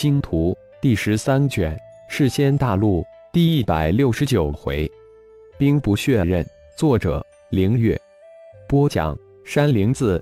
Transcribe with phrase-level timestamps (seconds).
[0.00, 1.76] 星图》第十三卷
[2.08, 4.90] 《世仙大陆》第一百六十九回，
[5.58, 6.42] 兵不血刃。
[6.74, 8.00] 作者：凌月。
[8.66, 10.18] 播讲：山灵子。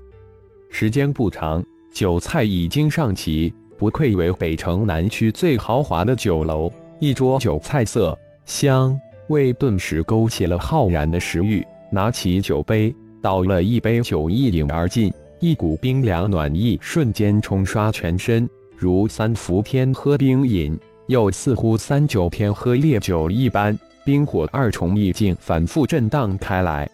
[0.69, 1.63] 时间不长，
[1.93, 6.69] 酒菜已经上齐，不愧为北城南区最豪华的酒楼。
[6.99, 8.99] 一桌酒菜色香
[9.29, 15.09] 味顿时勾起了浩然的食欲，拿起酒杯，倒了一杯酒，一饮而尽。
[15.39, 18.45] 一股冰凉暖意瞬间冲刷全身，
[18.81, 26.89] 如三伏天喝冰饮，又似乎三九天喝烈酒一般，冰火二重意境反复震荡开来。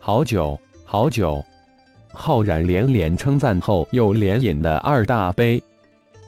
[0.00, 1.40] 好酒，好酒！
[2.12, 5.62] 浩然连连称赞后，又连饮了二大杯，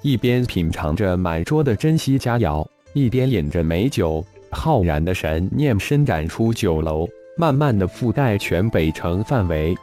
[0.03, 4.25] 一边品尝着满桌的珍稀佳肴，一边饮着美酒。
[4.53, 9.75] 浩然的神念伸展出酒楼，慢慢的覆盖全北城范围。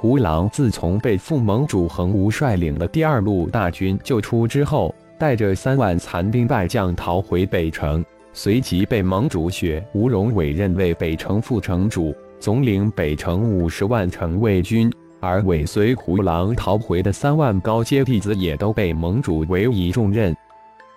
[0.00, 14.88] 胡狼自从被副盟主横无率领的第二路大军救出之后，带着三万残兵败将逃回北城，随即被盟主雪无容委任为北城副城主，总领北城五十万城卫军。
[15.18, 20.32] 而尾随胡狼逃回的三万高阶弟子也都被盟主委以重任。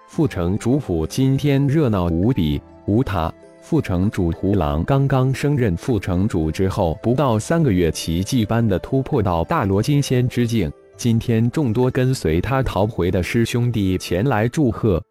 [0.05, 3.33] 副城主府今天热闹无比，无他。
[3.61, 10.69] 副城主胡狼刚刚升任副城主之后，不到三个月，奇迹般的突破到大罗金仙之境。
[10.97, 15.01] 今天，众多跟随他逃回的师兄弟前来祝贺。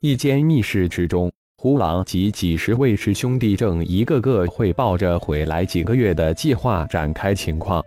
[0.00, 7.84] 一间密室之中，胡狼及几十位师兄弟正一个个汇报着回来几个月的计划展开情况。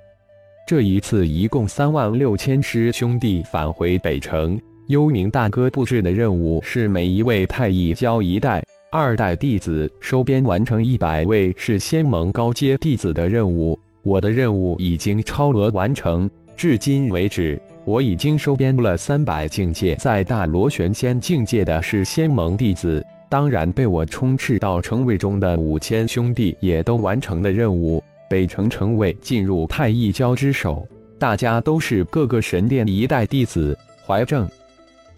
[0.67, 4.59] 这一次，一共三万六千师兄弟返回北城。
[4.87, 8.61] 幽冥大哥布置的任务是每一位太乙教一代。
[8.95, 16.29] 二代弟子收编完成一百位是仙盟高阶弟子的任务，我的任务已经超额完成。
[16.55, 23.03] 至今为止，我已经收编了三百境界在大螺旋仙境界的是仙盟弟子。
[23.27, 28.03] 当然，被我充斥到城卫中的五千兄弟也都完成了任务。
[28.29, 30.87] 北城城卫进入太一教之手，
[31.17, 33.75] 大家都是各个神殿一代弟子。
[34.05, 34.47] 怀正，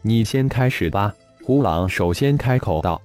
[0.01, 1.13] 你先开始吧。
[1.43, 3.01] 胡狼首先开口道。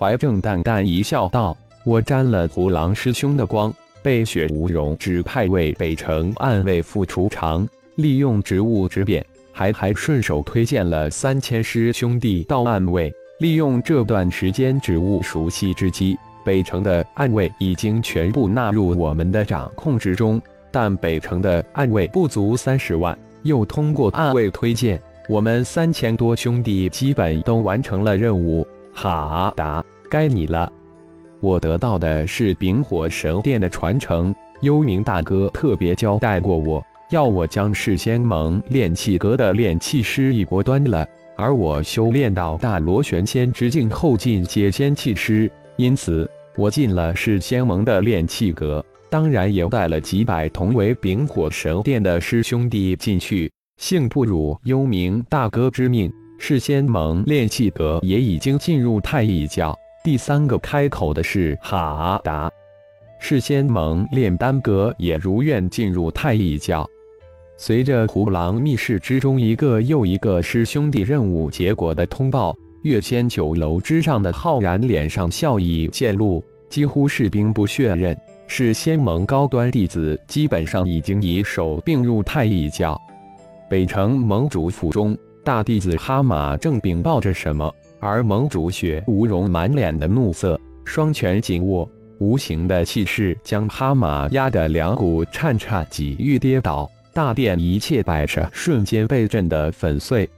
[0.00, 3.70] 怀正淡淡一笑，道：“我沾了胡狼师兄的光，
[4.02, 9.22] 被雪无容指派为北城暗卫副厨长，利用职务之便，
[9.52, 13.12] 还还顺手推荐了三千师兄弟到暗卫。
[13.40, 16.16] 利用这段时间职务熟悉之机，
[16.46, 20.40] 北城的暗卫已经全部纳入我们的掌控之中。
[20.70, 28.66] 但北城的暗卫不足三十万，又通过暗卫推荐，我们三千多兄弟基本都完成了任务。”
[29.02, 30.70] 哈达，该你了。
[31.40, 34.34] 我得到的是丙火神殿的传承。
[34.60, 41.06] 幽冥大哥特别交代过我，要我将世仙盟炼气阁的炼气师一锅端了。
[41.34, 53.50] 而我修炼到大螺旋仙之境后进阶仙气师，因此我进了世仙盟的炼气阁，当然也带了几百同为丙火神殿的师兄弟进去。
[53.78, 56.12] 幸不辱幽冥大哥之命。
[56.42, 59.78] 是仙盟炼气阁也已经进入太乙教。
[60.02, 62.50] 第三个开口的是哈达，
[63.18, 66.88] 是仙盟炼丹阁也如愿进入太乙教。
[67.58, 78.16] 随着胡狼密室之中一个又一个师兄弟任务结果的通报，月仙酒楼之上的浩然脸上笑意渐露，几乎是兵不血刃。
[78.46, 82.98] 是仙盟高端弟子基本上已经以手并入太乙教。
[83.68, 85.16] 北城盟主府中。
[85.42, 96.90] 大弟子哈马正禀报着什么，而盟主雪无容满脸的怒色，双拳紧握，无形的气势将哈马压得两股颤颤，几欲跌倒。
[97.12, 100.28] 大殿一切摆设瞬间被震得粉碎。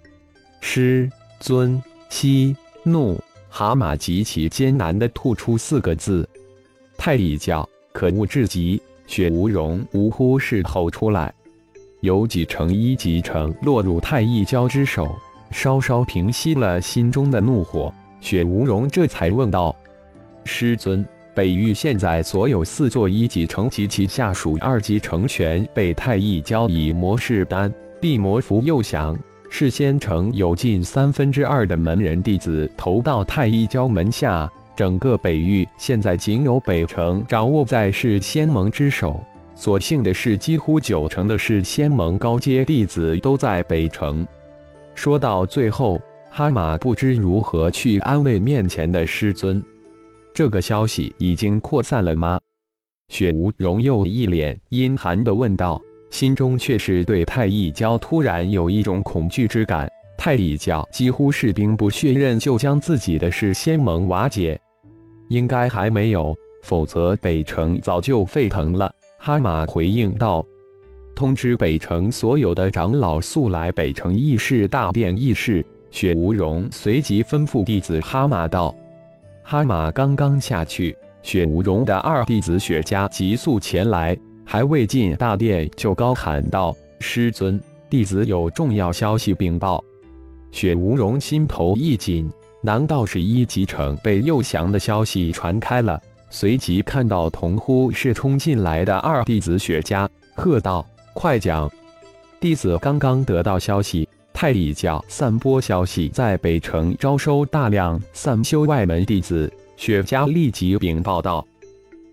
[0.60, 3.20] 师尊息怒，
[3.50, 6.26] 蛤蟆极其艰难地吐出四个字
[6.96, 11.34] ：“太乙教，可恶至极！”雪无容无呼是吼出来。
[12.02, 15.14] 有几成一级城落入太一教之手，
[15.52, 17.94] 稍稍平息了心中的怒火。
[18.20, 19.72] 雪无容这才问道
[20.42, 29.16] ：“师尊，北域现在所有四座一级城及其下属二级城全被太一教以魔式丹、地魔符诱降，
[29.48, 34.50] 是仙城有近三分之二的门人弟子投到太一教门下。
[34.74, 44.26] 整个北域现在仅有北城掌握在是仙盟之手。”所幸的是，几乎九成的是仙盟高阶弟子都在北城。
[44.94, 46.00] 说到最后，
[46.30, 49.62] 哈马不知如何去安慰面前的师尊。
[50.34, 52.40] 这个消息已经扩散了吗？
[53.08, 59.88] 雪无容又一脸阴寒地问道，心中却是对太一教突然有一种恐惧之感。
[60.16, 64.58] 太乙教几乎是兵不血刃就将自己的世仙盟瓦解。
[65.28, 68.90] 应该还没有，否则北城早就沸腾了。
[69.24, 70.44] 哈马回应道
[71.14, 78.74] ：“通知北城所有的长老速来北城议事大殿议事。”雪无容随即吩咐弟子哈马道
[79.44, 89.80] ：“哈马刚刚下去，雪无容的二弟子雪家急速前来，还未进大殿就高喊道：‘师尊，弟子有重要消息禀报。’
[90.50, 92.28] 雪无容心头一紧，
[92.60, 96.02] 难道是一级城被诱降的消息传开了？
[96.34, 101.70] 随即看到同呼是冲进来的二弟子雪茄，喝道：‘快讲！
[102.40, 109.52] 弟子刚刚得到消息。’太乙教散播消息，在北城招收大量散修外门弟子。
[109.76, 111.46] 雪茄立即禀报道：“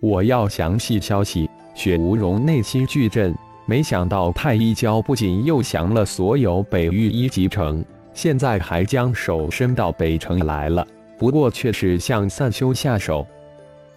[0.01, 3.33] 我要详细消息。”雪无容内心巨震，
[3.65, 7.83] 没想到太乙教不仅诱降了所有北域一级城，
[8.13, 10.86] 现在还将手伸到北城来了。
[11.18, 13.25] 不过却是向散修下手。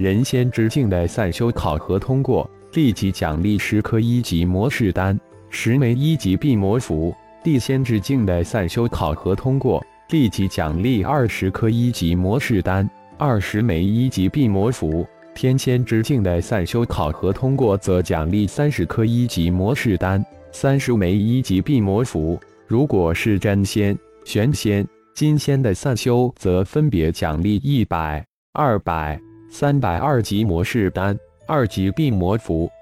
[0.02, 5.16] 人仙之境的散修考核通过，立即奖励十颗一级魔士丹，
[5.48, 7.14] 十枚一级地魔符。
[7.44, 15.06] 地仙之境的散修考核通过，立即奖励二十颗一级魔士丹，二十枚一级地魔符；
[15.36, 20.20] 天仙之境的散修考核通过，则奖励三十颗一级魔士丹，
[20.50, 22.36] 三十枚一级地魔符。
[22.66, 24.84] 如果是真仙、玄仙、
[25.14, 29.16] 金仙的散修，则分别奖励一百、二百、
[29.54, 31.14] 三百二级魔士丹、
[31.46, 32.72] 二级地魔符。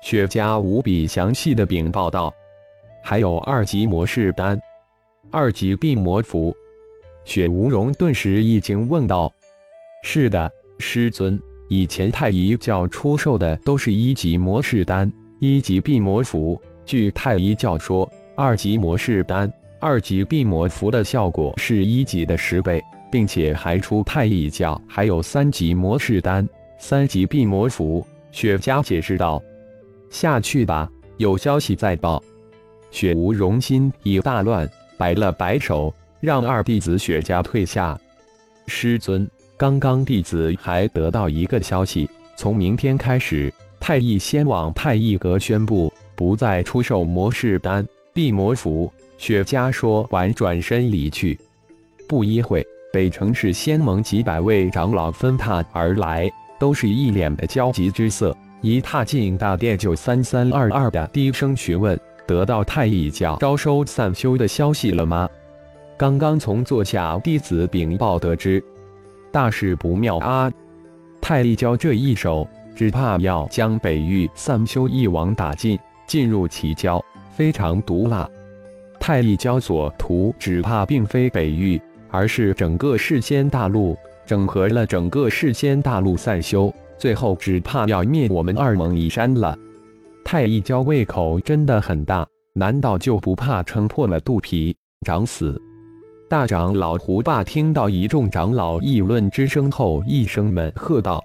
[0.00, 2.32] 雪茄无比详细的禀报道。
[3.02, 4.56] 还有二级魔士丹，
[5.32, 6.54] 二级地魔符。
[7.24, 9.30] 雪无容顿时一惊，问道
[10.04, 11.36] ：“是的，师尊，
[11.68, 16.62] 以前太乙教出售的都是一级魔士丹、一级地魔符。
[16.86, 22.80] 据太乙教说，二级魔士丹、二级地魔符的效果是一级的十倍，
[23.14, 26.44] 并且还出太乙教还有三级魔士丹、
[26.80, 29.40] 三级地魔符。”雪茄解释道
[30.10, 32.20] ：“下去吧，有消息再报。”
[32.90, 34.68] 雪无容心已大乱，
[34.98, 37.96] 摆了摆手，让二弟子雪茄退下。
[38.66, 48.92] 师尊，刚刚弟子还得到一个消息，从明天开始，太乙先往太乙阁宣布不再出售魔士丹、地魔符。
[49.18, 51.38] 雪茄说完，转身离去。
[52.08, 56.30] 不一会，北城市仙盟几百位长老纷沓而来，
[56.60, 58.32] 都是一脸的焦急之色。
[58.60, 61.98] 一踏进大殿，就三三二二的低声询问。
[62.24, 65.28] 得到太乙教招收散修的消息了吗？
[65.98, 68.62] 刚刚从座下弟子禀报得知，
[69.32, 70.48] 大事不妙啊！
[71.20, 72.46] 太乙教这一手，
[72.76, 75.76] 只怕要将北域散修一网打尽，
[76.06, 78.30] 进入其教，非常毒辣。
[79.00, 81.82] 太乙教所图，只怕并非北域，
[82.14, 89.58] 而是整个世间大陆，整合了整个世间大陆散修，最后只怕要灭我们二蒙一山了。
[90.24, 95.60] 太一教胃口真的很大，难道就不怕撑破了肚皮长死？
[96.30, 101.20] 大长老胡霸听到一众长老议论之声后，一声闷喝道：“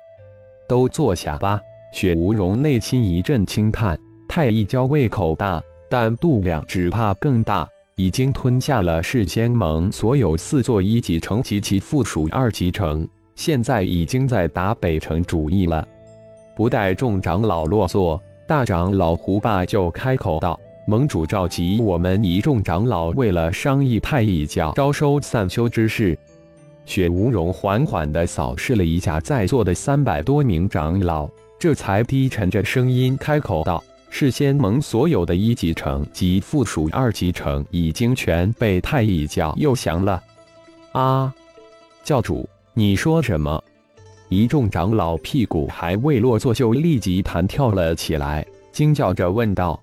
[0.68, 1.62] 都坐下吧。”
[1.94, 3.96] 雪无容内心一阵轻叹：
[4.28, 15.86] 太一教胃口大，但度量只怕更大，已经吞下了世仙盟所有四座一级城及其附属二级城，现在已经在打北城主意了。
[16.56, 18.18] 不待众长老落座。
[18.48, 20.58] 大长老胡霸就开口道
[20.88, 26.18] ：“盟主召集我们一众长老，为了商议派一教招收散修之事。”
[26.86, 40.22] 雪无容缓缓地扫视了一下在座的三百多名长老，这才低沉着声音开口道：“事先盟所有的一级城及附属二级城已经全被太乙教诱降了。”
[40.94, 41.34] 啊！
[42.04, 43.64] 教主，你说什么？
[44.30, 49.80] 一众长老屁股还未落座，就立即弹跳了起来，惊叫着问道：“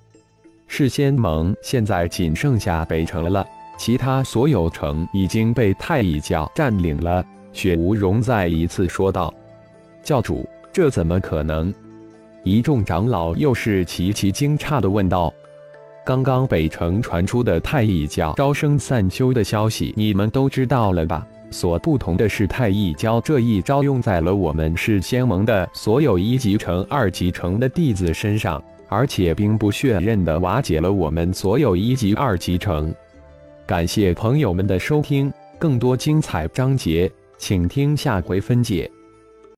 [0.66, 3.46] 世仙盟现在仅剩下北城了，
[3.78, 9.32] 其他所有城已经被太乙教占领了。”雪无容再一次说道
[10.02, 11.72] ：“教主，这怎么可能？”
[12.46, 15.34] 一众长老又是齐齐惊诧的问道
[16.06, 32.94] ：“刚刚北城传出的太乙教招生散修的消息，你们都知道了吧？”所不同的是，太乙教这一招用在了我们是仙盟的所有一级城、二级城的弟子身上，而且兵不血刃的瓦解了我们所有一级、二级城。
[33.66, 38.88] 感谢朋友们的收听，更多精彩章节，请听下回分解。